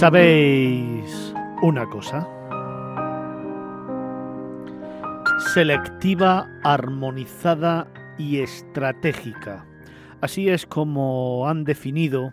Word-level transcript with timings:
¿Sabéis 0.00 1.34
una 1.60 1.84
cosa? 1.90 2.26
Selectiva, 5.52 6.48
armonizada 6.64 7.86
y 8.16 8.38
estratégica. 8.38 9.66
Así 10.22 10.48
es 10.48 10.64
como 10.64 11.46
han 11.46 11.64
definido 11.64 12.32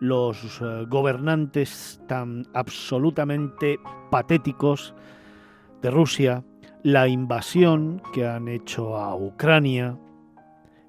los 0.00 0.58
eh, 0.62 0.86
gobernantes 0.88 2.00
tan 2.08 2.46
absolutamente 2.54 3.78
patéticos 4.10 4.94
de 5.82 5.90
Rusia 5.90 6.42
la 6.82 7.08
invasión 7.08 8.00
que 8.14 8.26
han 8.26 8.48
hecho 8.48 8.96
a 8.96 9.14
Ucrania 9.14 9.98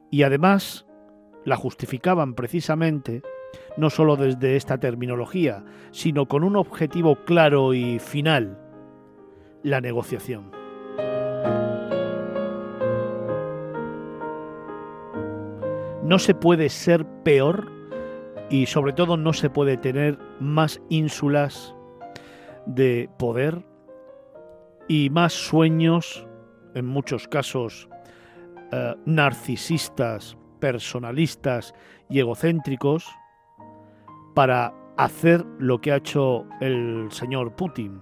y 0.09 0.23
además 0.23 0.85
la 1.43 1.57
justificaban 1.57 2.33
precisamente 2.33 3.23
no 3.77 3.89
solo 3.89 4.15
desde 4.15 4.55
esta 4.55 4.77
terminología, 4.77 5.63
sino 5.91 6.27
con 6.27 6.43
un 6.43 6.55
objetivo 6.55 7.23
claro 7.25 7.73
y 7.73 7.99
final, 7.99 8.57
la 9.63 9.81
negociación. 9.81 10.51
No 16.03 16.19
se 16.19 16.35
puede 16.35 16.69
ser 16.69 17.05
peor 17.23 17.71
y 18.49 18.65
sobre 18.65 18.93
todo 18.93 19.17
no 19.17 19.33
se 19.33 19.49
puede 19.49 19.77
tener 19.77 20.19
más 20.39 20.81
ínsulas 20.89 21.73
de 22.65 23.09
poder 23.17 23.65
y 24.87 25.09
más 25.09 25.33
sueños, 25.33 26.27
en 26.75 26.85
muchos 26.85 27.27
casos 27.27 27.87
eh, 28.71 28.95
narcisistas, 29.05 30.37
personalistas 30.59 31.73
y 32.09 32.19
egocéntricos, 32.19 33.09
para 34.33 34.73
hacer 34.97 35.45
lo 35.59 35.81
que 35.81 35.91
ha 35.91 35.97
hecho 35.97 36.45
el 36.61 37.07
señor 37.11 37.55
Putin, 37.55 38.01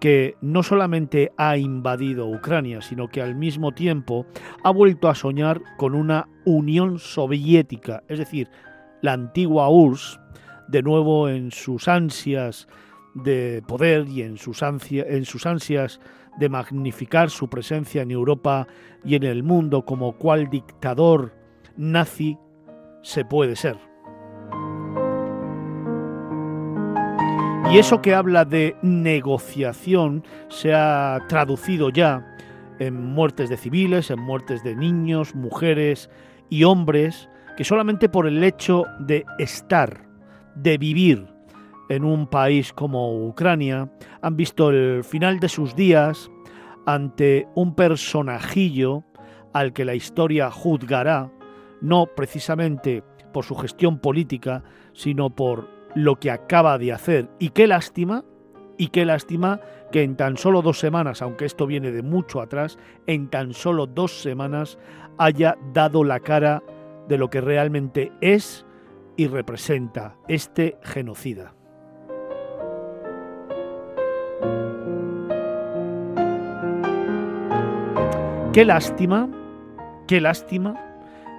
que 0.00 0.36
no 0.40 0.62
solamente 0.62 1.32
ha 1.36 1.56
invadido 1.56 2.28
Ucrania, 2.28 2.82
sino 2.82 3.08
que 3.08 3.22
al 3.22 3.36
mismo 3.36 3.72
tiempo 3.72 4.26
ha 4.64 4.70
vuelto 4.70 5.08
a 5.08 5.14
soñar 5.14 5.62
con 5.76 5.94
una 5.94 6.28
Unión 6.44 6.98
Soviética, 6.98 8.02
es 8.08 8.18
decir, 8.18 8.48
la 9.00 9.12
antigua 9.12 9.68
URSS, 9.68 10.18
de 10.68 10.82
nuevo 10.82 11.28
en 11.28 11.50
sus 11.50 11.86
ansias 11.86 12.66
de 13.14 13.62
poder 13.66 14.08
y 14.08 14.22
en 14.22 14.38
sus, 14.38 14.62
en 14.62 15.24
sus 15.24 15.46
ansias 15.46 16.00
de 16.38 16.48
magnificar 16.48 17.30
su 17.30 17.48
presencia 17.48 18.02
en 18.02 18.10
Europa 18.10 18.66
y 19.04 19.16
en 19.16 19.22
el 19.24 19.42
mundo 19.42 19.84
como 19.84 20.16
cual 20.16 20.48
dictador 20.48 21.34
nazi 21.76 22.38
se 23.02 23.24
puede 23.24 23.56
ser. 23.56 23.91
Y 27.72 27.78
eso 27.78 28.02
que 28.02 28.14
habla 28.14 28.44
de 28.44 28.76
negociación 28.82 30.24
se 30.48 30.74
ha 30.74 31.24
traducido 31.26 31.88
ya 31.88 32.36
en 32.78 33.02
muertes 33.02 33.48
de 33.48 33.56
civiles, 33.56 34.10
en 34.10 34.20
muertes 34.20 34.62
de 34.62 34.76
niños, 34.76 35.34
mujeres 35.34 36.10
y 36.50 36.64
hombres, 36.64 37.30
que 37.56 37.64
solamente 37.64 38.10
por 38.10 38.26
el 38.26 38.44
hecho 38.44 38.84
de 39.00 39.24
estar, 39.38 40.06
de 40.54 40.76
vivir 40.76 41.26
en 41.88 42.04
un 42.04 42.26
país 42.26 42.74
como 42.74 43.26
Ucrania, 43.26 43.90
han 44.20 44.36
visto 44.36 44.68
el 44.68 45.02
final 45.02 45.40
de 45.40 45.48
sus 45.48 45.74
días 45.74 46.30
ante 46.84 47.48
un 47.54 47.74
personajillo 47.74 49.02
al 49.54 49.72
que 49.72 49.86
la 49.86 49.94
historia 49.94 50.50
juzgará, 50.50 51.32
no 51.80 52.04
precisamente 52.14 53.02
por 53.32 53.46
su 53.46 53.54
gestión 53.54 53.98
política, 53.98 54.62
sino 54.92 55.30
por 55.30 55.81
lo 55.94 56.16
que 56.16 56.30
acaba 56.30 56.78
de 56.78 56.92
hacer. 56.92 57.28
Y 57.38 57.50
qué 57.50 57.66
lástima, 57.66 58.24
y 58.78 58.88
qué 58.88 59.04
lástima 59.04 59.60
que 59.90 60.02
en 60.02 60.16
tan 60.16 60.36
solo 60.36 60.62
dos 60.62 60.78
semanas, 60.78 61.22
aunque 61.22 61.44
esto 61.44 61.66
viene 61.66 61.90
de 61.90 62.02
mucho 62.02 62.40
atrás, 62.40 62.78
en 63.06 63.28
tan 63.28 63.52
solo 63.52 63.86
dos 63.86 64.22
semanas 64.22 64.78
haya 65.18 65.56
dado 65.72 66.04
la 66.04 66.20
cara 66.20 66.62
de 67.08 67.18
lo 67.18 67.30
que 67.30 67.40
realmente 67.40 68.12
es 68.20 68.64
y 69.16 69.26
representa 69.26 70.16
este 70.28 70.78
genocida. 70.82 71.54
Qué 78.52 78.66
lástima, 78.66 79.30
qué 80.06 80.20
lástima 80.20 80.74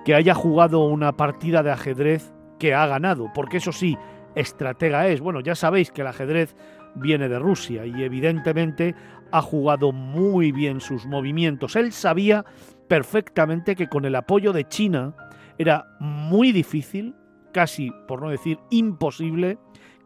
que 0.03 0.15
haya 0.15 0.33
jugado 0.33 0.85
una 0.85 1.15
partida 1.15 1.61
de 1.61 1.71
ajedrez 1.71 2.33
que 2.57 2.73
ha 2.73 2.87
ganado, 2.87 3.31
porque 3.35 3.57
eso 3.57 3.71
sí, 3.71 3.97
estratega 4.35 5.07
es. 5.07 5.21
Bueno, 5.21 5.39
ya 5.39 5.55
sabéis 5.55 5.91
que 5.91 6.01
el 6.01 6.07
ajedrez 6.07 6.55
viene 6.95 7.29
de 7.29 7.39
Rusia 7.39 7.85
y 7.85 8.03
evidentemente 8.03 8.95
ha 9.31 9.41
jugado 9.41 9.91
muy 9.91 10.51
bien 10.51 10.79
sus 10.79 11.05
movimientos. 11.05 11.75
Él 11.75 11.91
sabía 11.91 12.45
perfectamente 12.87 13.75
que 13.75 13.87
con 13.87 14.05
el 14.05 14.15
apoyo 14.15 14.53
de 14.53 14.67
China 14.67 15.15
era 15.57 15.85
muy 15.99 16.51
difícil, 16.51 17.15
casi 17.51 17.91
por 18.07 18.21
no 18.21 18.29
decir 18.29 18.59
imposible, 18.69 19.57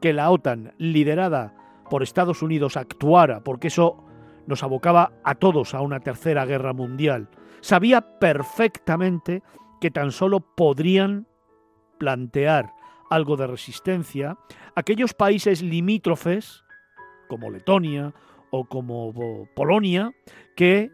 que 0.01 0.13
la 0.13 0.29
OTAN, 0.29 0.73
liderada 0.77 1.53
por 1.89 2.03
Estados 2.03 2.41
Unidos, 2.41 2.77
actuara, 2.77 3.43
porque 3.43 3.67
eso 3.67 4.03
nos 4.45 4.63
abocaba 4.63 5.11
a 5.23 5.35
todos 5.35 5.73
a 5.73 5.81
una 5.81 5.99
tercera 5.99 6.45
guerra 6.45 6.73
mundial. 6.73 7.29
Sabía 7.61 8.19
perfectamente 8.19 9.43
que 9.81 9.91
tan 9.91 10.11
solo 10.11 10.39
podrían 10.39 11.27
plantear 11.97 12.76
algo 13.09 13.37
de 13.37 13.47
resistencia, 13.47 14.37
aquellos 14.75 15.13
países 15.13 15.61
limítrofes, 15.61 16.63
como 17.27 17.49
Letonia 17.49 18.13
o 18.51 18.65
como 18.65 19.47
Polonia, 19.55 20.11
que 20.55 20.91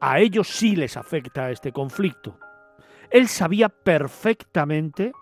a 0.00 0.20
ellos 0.20 0.48
sí 0.48 0.76
les 0.76 0.96
afecta 0.96 1.50
este 1.50 1.72
conflicto. 1.72 2.38
Él 3.10 3.28
sabía 3.28 3.68
perfectamente 3.68 5.12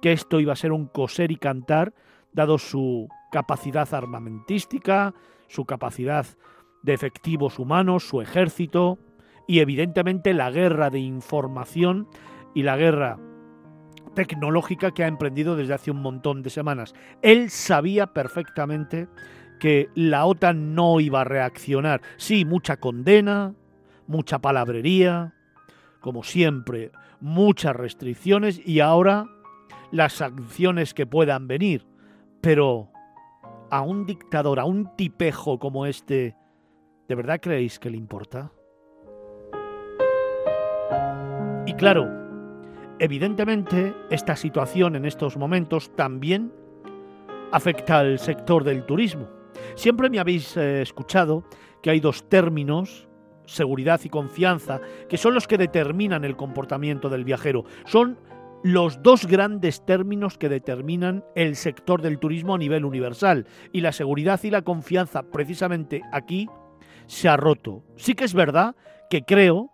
que 0.00 0.12
esto 0.12 0.40
iba 0.40 0.52
a 0.52 0.56
ser 0.56 0.72
un 0.72 0.86
coser 0.86 1.30
y 1.30 1.36
cantar, 1.36 1.94
dado 2.32 2.58
su 2.58 3.08
capacidad 3.30 3.92
armamentística, 3.94 5.14
su 5.48 5.64
capacidad 5.64 6.26
de 6.82 6.94
efectivos 6.94 7.58
humanos, 7.58 8.08
su 8.08 8.20
ejército 8.20 8.98
y 9.46 9.60
evidentemente 9.60 10.34
la 10.34 10.50
guerra 10.50 10.90
de 10.90 10.98
información 10.98 12.08
y 12.54 12.62
la 12.62 12.76
guerra 12.76 13.18
tecnológica 14.16 14.90
que 14.90 15.04
ha 15.04 15.06
emprendido 15.06 15.54
desde 15.54 15.74
hace 15.74 15.92
un 15.92 16.02
montón 16.02 16.42
de 16.42 16.50
semanas. 16.50 16.94
Él 17.22 17.50
sabía 17.50 18.08
perfectamente 18.08 19.06
que 19.60 19.88
la 19.94 20.26
OTAN 20.26 20.74
no 20.74 20.98
iba 20.98 21.20
a 21.20 21.24
reaccionar. 21.24 22.00
Sí, 22.16 22.44
mucha 22.44 22.78
condena, 22.78 23.54
mucha 24.08 24.40
palabrería, 24.40 25.34
como 26.00 26.24
siempre, 26.24 26.90
muchas 27.20 27.76
restricciones 27.76 28.60
y 28.66 28.80
ahora 28.80 29.26
las 29.92 30.14
sanciones 30.14 30.94
que 30.94 31.06
puedan 31.06 31.46
venir. 31.46 31.86
Pero 32.40 32.90
a 33.70 33.82
un 33.82 34.06
dictador, 34.06 34.58
a 34.58 34.64
un 34.64 34.96
tipejo 34.96 35.58
como 35.58 35.86
este, 35.86 36.34
¿de 37.06 37.14
verdad 37.14 37.38
creéis 37.40 37.78
que 37.78 37.90
le 37.90 37.98
importa? 37.98 38.50
Y 41.66 41.74
claro, 41.74 42.25
Evidentemente, 42.98 43.94
esta 44.10 44.36
situación 44.36 44.96
en 44.96 45.04
estos 45.04 45.36
momentos 45.36 45.94
también 45.94 46.50
afecta 47.52 47.98
al 47.98 48.18
sector 48.18 48.64
del 48.64 48.86
turismo. 48.86 49.28
Siempre 49.74 50.08
me 50.08 50.18
habéis 50.18 50.56
eh, 50.56 50.80
escuchado 50.80 51.44
que 51.82 51.90
hay 51.90 52.00
dos 52.00 52.28
términos, 52.30 53.06
seguridad 53.44 54.00
y 54.04 54.08
confianza, 54.08 54.80
que 55.10 55.18
son 55.18 55.34
los 55.34 55.46
que 55.46 55.58
determinan 55.58 56.24
el 56.24 56.36
comportamiento 56.36 57.10
del 57.10 57.24
viajero. 57.24 57.64
Son 57.84 58.18
los 58.62 59.02
dos 59.02 59.26
grandes 59.26 59.84
términos 59.84 60.38
que 60.38 60.48
determinan 60.48 61.22
el 61.34 61.54
sector 61.56 62.00
del 62.00 62.18
turismo 62.18 62.54
a 62.54 62.58
nivel 62.58 62.86
universal. 62.86 63.46
Y 63.72 63.82
la 63.82 63.92
seguridad 63.92 64.40
y 64.42 64.50
la 64.50 64.62
confianza, 64.62 65.22
precisamente 65.22 66.00
aquí, 66.12 66.48
se 67.06 67.28
ha 67.28 67.36
roto. 67.36 67.84
Sí 67.96 68.14
que 68.14 68.24
es 68.24 68.32
verdad 68.32 68.74
que 69.10 69.22
creo, 69.22 69.70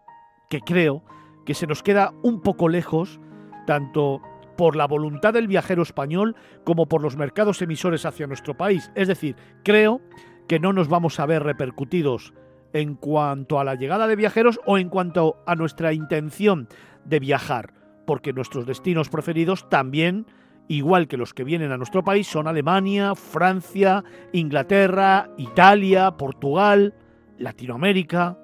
que 0.50 0.60
creo 0.60 1.04
que 1.44 1.54
se 1.54 1.66
nos 1.66 1.82
queda 1.82 2.12
un 2.22 2.40
poco 2.40 2.68
lejos, 2.68 3.20
tanto 3.66 4.20
por 4.56 4.76
la 4.76 4.86
voluntad 4.86 5.32
del 5.32 5.48
viajero 5.48 5.82
español 5.82 6.36
como 6.64 6.86
por 6.86 7.02
los 7.02 7.16
mercados 7.16 7.62
emisores 7.62 8.04
hacia 8.06 8.26
nuestro 8.26 8.56
país. 8.56 8.90
Es 8.94 9.08
decir, 9.08 9.36
creo 9.64 10.00
que 10.46 10.60
no 10.60 10.72
nos 10.72 10.88
vamos 10.88 11.18
a 11.18 11.26
ver 11.26 11.42
repercutidos 11.42 12.34
en 12.72 12.94
cuanto 12.94 13.58
a 13.60 13.64
la 13.64 13.74
llegada 13.74 14.06
de 14.06 14.16
viajeros 14.16 14.60
o 14.66 14.78
en 14.78 14.88
cuanto 14.88 15.42
a 15.46 15.54
nuestra 15.54 15.92
intención 15.92 16.68
de 17.04 17.20
viajar, 17.20 17.74
porque 18.06 18.32
nuestros 18.32 18.66
destinos 18.66 19.08
preferidos 19.08 19.68
también, 19.68 20.26
igual 20.68 21.08
que 21.08 21.16
los 21.16 21.34
que 21.34 21.44
vienen 21.44 21.72
a 21.72 21.76
nuestro 21.76 22.02
país, 22.02 22.26
son 22.26 22.46
Alemania, 22.46 23.14
Francia, 23.14 24.04
Inglaterra, 24.32 25.30
Italia, 25.36 26.12
Portugal, 26.12 26.94
Latinoamérica. 27.38 28.38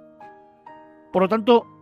Por 1.13 1.23
lo 1.23 1.29
tanto, 1.29 1.78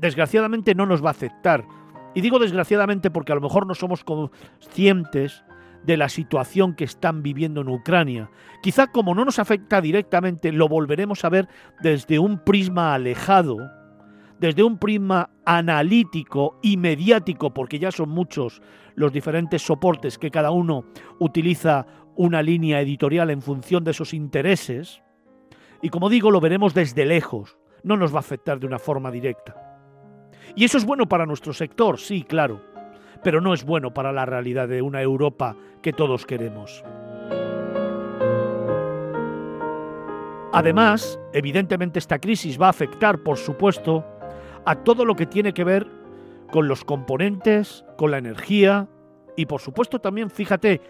desgraciadamente 0.00 0.74
no 0.74 0.86
nos 0.86 1.04
va 1.04 1.08
a 1.08 1.12
aceptar. 1.12 1.66
Y 2.14 2.22
digo 2.22 2.38
desgraciadamente 2.38 3.10
porque 3.10 3.32
a 3.32 3.34
lo 3.36 3.40
mejor 3.40 3.66
no 3.66 3.74
somos 3.74 4.02
conscientes 4.02 5.44
de 5.84 5.96
la 5.96 6.08
situación 6.08 6.74
que 6.74 6.84
están 6.84 7.22
viviendo 7.22 7.60
en 7.60 7.68
Ucrania. 7.68 8.30
Quizá 8.62 8.88
como 8.88 9.14
no 9.14 9.24
nos 9.24 9.38
afecta 9.38 9.80
directamente, 9.80 10.52
lo 10.52 10.68
volveremos 10.68 11.24
a 11.24 11.28
ver 11.28 11.48
desde 11.80 12.18
un 12.18 12.38
prisma 12.44 12.94
alejado, 12.94 13.56
desde 14.38 14.62
un 14.62 14.78
prisma 14.78 15.30
analítico 15.44 16.58
y 16.62 16.76
mediático, 16.76 17.54
porque 17.54 17.78
ya 17.78 17.92
son 17.92 18.10
muchos 18.10 18.60
los 18.94 19.12
diferentes 19.12 19.62
soportes 19.62 20.18
que 20.18 20.30
cada 20.30 20.50
uno 20.50 20.84
utiliza 21.18 21.86
una 22.16 22.42
línea 22.42 22.80
editorial 22.80 23.30
en 23.30 23.40
función 23.40 23.84
de 23.84 23.94
sus 23.94 24.12
intereses. 24.12 25.02
Y 25.80 25.88
como 25.88 26.10
digo, 26.10 26.30
lo 26.30 26.40
veremos 26.40 26.74
desde 26.74 27.06
lejos, 27.06 27.56
no 27.82 27.96
nos 27.96 28.12
va 28.12 28.16
a 28.16 28.20
afectar 28.20 28.60
de 28.60 28.66
una 28.66 28.78
forma 28.78 29.10
directa. 29.10 29.69
Y 30.54 30.64
eso 30.64 30.78
es 30.78 30.84
bueno 30.84 31.08
para 31.08 31.26
nuestro 31.26 31.52
sector, 31.52 31.98
sí, 31.98 32.22
claro, 32.22 32.60
pero 33.22 33.40
no 33.40 33.54
es 33.54 33.64
bueno 33.64 33.92
para 33.92 34.12
la 34.12 34.26
realidad 34.26 34.68
de 34.68 34.82
una 34.82 35.02
Europa 35.02 35.56
que 35.82 35.92
todos 35.92 36.26
queremos. 36.26 36.84
Además, 40.52 41.18
evidentemente 41.32 42.00
esta 42.00 42.18
crisis 42.18 42.60
va 42.60 42.66
a 42.66 42.70
afectar, 42.70 43.22
por 43.22 43.38
supuesto, 43.38 44.04
a 44.64 44.74
todo 44.76 45.04
lo 45.04 45.14
que 45.14 45.26
tiene 45.26 45.52
que 45.52 45.64
ver 45.64 45.86
con 46.50 46.66
los 46.66 46.84
componentes, 46.84 47.84
con 47.96 48.10
la 48.10 48.18
energía 48.18 48.88
y, 49.36 49.46
por 49.46 49.60
supuesto, 49.60 50.00
también, 50.00 50.28
fíjate, 50.28 50.80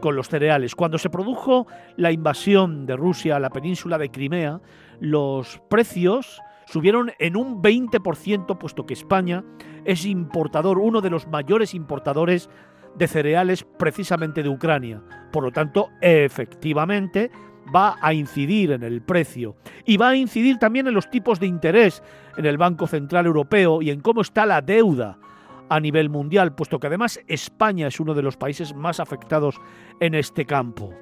con 0.00 0.16
los 0.16 0.28
cereales. 0.28 0.74
Cuando 0.74 0.98
se 0.98 1.08
produjo 1.08 1.68
la 1.96 2.10
invasión 2.10 2.84
de 2.86 2.96
Rusia 2.96 3.36
a 3.36 3.40
la 3.40 3.50
península 3.50 3.96
de 3.96 4.10
Crimea, 4.10 4.60
los 4.98 5.60
precios 5.68 6.40
subieron 6.70 7.12
en 7.18 7.36
un 7.36 7.60
20%, 7.60 8.56
puesto 8.58 8.86
que 8.86 8.94
España 8.94 9.44
es 9.84 10.04
importador, 10.06 10.78
uno 10.78 11.00
de 11.00 11.10
los 11.10 11.26
mayores 11.26 11.74
importadores 11.74 12.48
de 12.96 13.08
cereales 13.08 13.66
precisamente 13.78 14.42
de 14.42 14.48
Ucrania. 14.48 15.02
Por 15.32 15.44
lo 15.44 15.50
tanto, 15.50 15.90
efectivamente, 16.00 17.30
va 17.74 17.96
a 18.00 18.12
incidir 18.14 18.72
en 18.72 18.82
el 18.82 19.02
precio 19.02 19.56
y 19.84 19.96
va 19.96 20.10
a 20.10 20.16
incidir 20.16 20.58
también 20.58 20.86
en 20.86 20.94
los 20.94 21.10
tipos 21.10 21.40
de 21.40 21.46
interés 21.46 22.02
en 22.36 22.46
el 22.46 22.56
Banco 22.56 22.86
Central 22.86 23.26
Europeo 23.26 23.82
y 23.82 23.90
en 23.90 24.00
cómo 24.00 24.20
está 24.20 24.46
la 24.46 24.60
deuda 24.60 25.18
a 25.68 25.78
nivel 25.78 26.08
mundial, 26.08 26.54
puesto 26.54 26.78
que 26.78 26.88
además 26.88 27.20
España 27.28 27.86
es 27.88 28.00
uno 28.00 28.14
de 28.14 28.22
los 28.22 28.36
países 28.36 28.74
más 28.74 28.98
afectados 28.98 29.60
en 30.00 30.14
este 30.14 30.44
campo. 30.44 30.92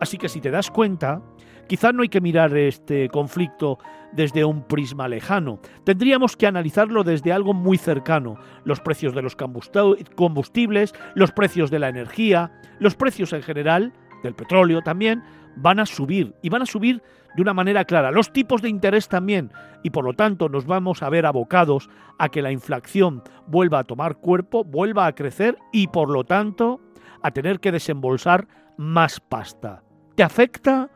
Así 0.00 0.18
que 0.18 0.28
si 0.28 0.40
te 0.40 0.50
das 0.50 0.70
cuenta, 0.70 1.22
quizá 1.66 1.92
no 1.92 2.02
hay 2.02 2.08
que 2.08 2.20
mirar 2.20 2.56
este 2.56 3.08
conflicto 3.08 3.78
desde 4.12 4.44
un 4.44 4.62
prisma 4.62 5.08
lejano. 5.08 5.60
Tendríamos 5.84 6.36
que 6.36 6.46
analizarlo 6.46 7.04
desde 7.04 7.32
algo 7.32 7.52
muy 7.52 7.78
cercano. 7.78 8.38
Los 8.64 8.80
precios 8.80 9.14
de 9.14 9.22
los 9.22 9.36
combustibles, 9.36 10.94
los 11.14 11.32
precios 11.32 11.70
de 11.70 11.78
la 11.78 11.88
energía, 11.88 12.52
los 12.78 12.94
precios 12.94 13.32
en 13.32 13.42
general, 13.42 13.92
del 14.22 14.34
petróleo 14.34 14.82
también, 14.82 15.22
van 15.56 15.80
a 15.80 15.86
subir 15.86 16.34
y 16.42 16.48
van 16.48 16.62
a 16.62 16.66
subir 16.66 17.02
de 17.34 17.42
una 17.42 17.54
manera 17.54 17.84
clara. 17.84 18.10
Los 18.10 18.32
tipos 18.32 18.62
de 18.62 18.68
interés 18.68 19.08
también 19.08 19.52
y 19.82 19.90
por 19.90 20.04
lo 20.04 20.14
tanto 20.14 20.48
nos 20.48 20.66
vamos 20.66 21.02
a 21.02 21.10
ver 21.10 21.26
abocados 21.26 21.88
a 22.18 22.28
que 22.28 22.42
la 22.42 22.50
inflación 22.50 23.22
vuelva 23.46 23.80
a 23.80 23.84
tomar 23.84 24.16
cuerpo, 24.16 24.64
vuelva 24.64 25.06
a 25.06 25.14
crecer 25.14 25.58
y 25.72 25.88
por 25.88 26.10
lo 26.10 26.24
tanto 26.24 26.80
a 27.22 27.30
tener 27.30 27.60
que 27.60 27.72
desembolsar 27.72 28.48
más 28.76 29.20
pasta. 29.20 29.82
¿Te 30.14 30.22
afecta 30.22 30.90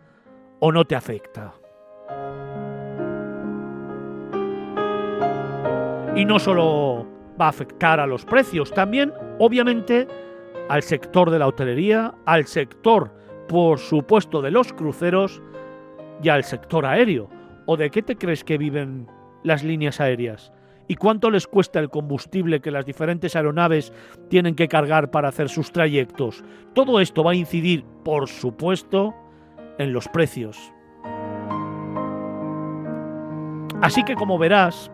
o 0.60 0.72
no 0.72 0.84
te 0.84 0.94
afecta? 0.94 1.54
Y 6.14 6.24
no 6.24 6.38
solo 6.38 7.06
va 7.40 7.46
a 7.46 7.50
afectar 7.50 7.98
a 8.00 8.06
los 8.06 8.24
precios, 8.24 8.70
también 8.72 9.12
obviamente 9.38 10.06
al 10.68 10.82
sector 10.82 11.30
de 11.30 11.38
la 11.38 11.48
hotelería, 11.48 12.14
al 12.26 12.46
sector 12.46 13.20
por 13.50 13.80
supuesto, 13.80 14.40
de 14.42 14.52
los 14.52 14.72
cruceros 14.72 15.42
y 16.22 16.28
al 16.28 16.44
sector 16.44 16.86
aéreo. 16.86 17.28
¿O 17.66 17.76
de 17.76 17.90
qué 17.90 18.00
te 18.00 18.14
crees 18.14 18.44
que 18.44 18.58
viven 18.58 19.08
las 19.42 19.64
líneas 19.64 20.00
aéreas? 20.00 20.52
¿Y 20.86 20.94
cuánto 20.94 21.30
les 21.30 21.48
cuesta 21.48 21.80
el 21.80 21.90
combustible 21.90 22.60
que 22.60 22.70
las 22.70 22.86
diferentes 22.86 23.34
aeronaves 23.34 23.92
tienen 24.28 24.54
que 24.54 24.68
cargar 24.68 25.10
para 25.10 25.28
hacer 25.28 25.48
sus 25.48 25.72
trayectos? 25.72 26.44
Todo 26.74 27.00
esto 27.00 27.24
va 27.24 27.32
a 27.32 27.34
incidir, 27.34 27.84
por 28.04 28.28
supuesto, 28.28 29.16
en 29.81 29.93
los 29.93 30.09
precios. 30.09 30.73
Así 33.81 34.05
que 34.05 34.15
como 34.15 34.38
verás, 34.38 34.91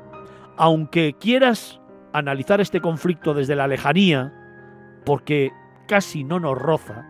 aunque 0.57 1.17
quieras 1.19 1.81
analizar 2.13 2.61
este 2.61 2.81
conflicto 2.81 3.35
desde 3.35 3.57
la 3.57 3.67
lejanía, 3.67 4.33
porque 5.05 5.51
casi 5.89 6.23
no 6.23 6.39
nos 6.39 6.57
roza, 6.57 7.05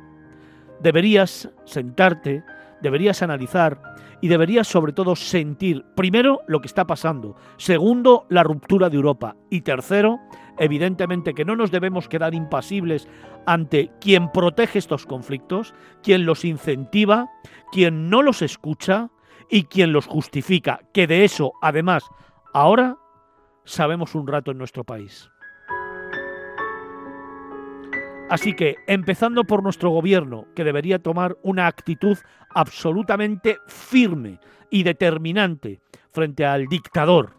deberías 0.80 1.50
sentarte, 1.64 2.42
deberías 2.80 3.22
analizar 3.22 3.80
y 4.22 4.28
deberías 4.28 4.66
sobre 4.66 4.94
todo 4.94 5.14
sentir, 5.14 5.84
primero, 5.94 6.40
lo 6.46 6.60
que 6.60 6.66
está 6.66 6.86
pasando, 6.86 7.36
segundo, 7.58 8.24
la 8.30 8.42
ruptura 8.42 8.88
de 8.88 8.96
Europa 8.96 9.36
y 9.50 9.60
tercero, 9.60 10.18
evidentemente 10.58 11.34
que 11.34 11.44
no 11.44 11.56
nos 11.56 11.70
debemos 11.70 12.08
quedar 12.08 12.34
impasibles 12.34 13.08
ante 13.46 13.90
quien 14.00 14.30
protege 14.32 14.78
estos 14.78 15.06
conflictos, 15.06 15.74
quien 16.02 16.26
los 16.26 16.44
incentiva, 16.44 17.28
quien 17.72 18.10
no 18.10 18.22
los 18.22 18.42
escucha 18.42 19.10
y 19.50 19.64
quien 19.64 19.92
los 19.92 20.06
justifica, 20.06 20.80
que 20.92 21.06
de 21.06 21.24
eso, 21.24 21.52
además, 21.62 22.04
ahora 22.52 22.96
sabemos 23.64 24.14
un 24.14 24.26
rato 24.26 24.50
en 24.50 24.58
nuestro 24.58 24.84
país. 24.84 25.30
Así 28.28 28.54
que, 28.54 28.76
empezando 28.88 29.44
por 29.44 29.62
nuestro 29.62 29.90
gobierno, 29.90 30.46
que 30.56 30.64
debería 30.64 30.98
tomar 30.98 31.36
una 31.44 31.68
actitud 31.68 32.18
absolutamente 32.50 33.58
firme 33.68 34.40
y 34.68 34.82
determinante 34.82 35.80
frente 36.10 36.44
al 36.44 36.66
dictador, 36.66 37.36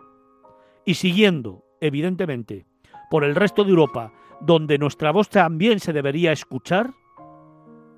y 0.85 0.93
siguiendo, 0.93 1.65
evidentemente, 1.81 2.65
por 3.09 3.23
el 3.23 3.35
resto 3.35 3.63
de 3.63 3.71
Europa, 3.71 4.11
donde 4.41 4.77
nuestra 4.77 5.11
voz 5.11 5.29
también 5.29 5.79
se 5.79 5.93
debería 5.93 6.31
escuchar, 6.31 6.93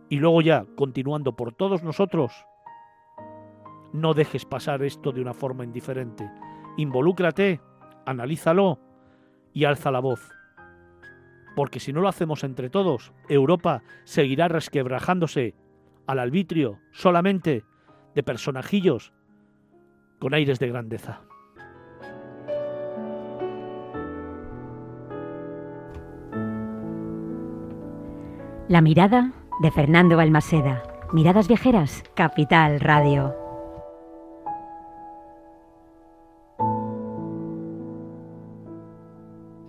y 0.09 0.17
luego 0.17 0.41
ya, 0.41 0.65
continuando 0.75 1.35
por 1.35 1.53
todos 1.53 1.83
nosotros, 1.83 2.33
no 3.93 4.13
dejes 4.13 4.45
pasar 4.45 4.83
esto 4.83 5.11
de 5.11 5.21
una 5.21 5.33
forma 5.33 5.63
indiferente. 5.63 6.29
Involúcrate, 6.77 7.61
analízalo 8.05 8.79
y 9.53 9.65
alza 9.65 9.91
la 9.91 9.99
voz 9.99 10.31
porque 11.59 11.81
si 11.81 11.91
no 11.91 11.99
lo 11.99 12.07
hacemos 12.07 12.45
entre 12.45 12.69
todos, 12.69 13.11
Europa 13.27 13.83
seguirá 14.05 14.47
resquebrajándose 14.47 15.55
al 16.07 16.19
arbitrio 16.19 16.79
solamente 16.93 17.65
de 18.15 18.23
personajillos 18.23 19.11
con 20.19 20.33
aires 20.33 20.59
de 20.59 20.69
grandeza. 20.69 21.21
La 28.69 28.81
mirada 28.81 29.31
de 29.61 29.71
Fernando 29.71 30.15
Balmaseda. 30.15 30.83
Miradas 31.11 31.47
Viajeras, 31.47 32.03
Capital 32.13 32.79
Radio. 32.79 33.49